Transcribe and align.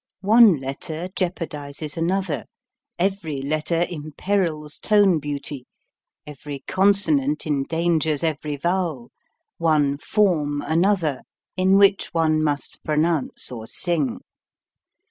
One 0.25 0.59
letter 0.59 1.09
jeopardizes 1.15 1.95
another, 1.95 2.45
every 2.97 3.37
letter 3.39 3.85
imperils 3.87 4.79
tone 4.79 5.19
beauty, 5.19 5.67
every 6.25 6.63
con 6.65 6.93
sonant 6.93 7.45
endangers 7.45 8.23
every 8.23 8.55
vowel, 8.55 9.11
one 9.59 9.99
form 9.99 10.63
an 10.63 10.85
other, 10.85 11.21
in 11.55 11.77
which 11.77 12.15
one 12.15 12.43
must 12.43 12.83
pronounce 12.83 13.51
or 13.51 13.67
sing. 13.67 14.21